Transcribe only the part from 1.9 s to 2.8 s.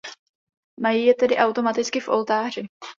v oltáři.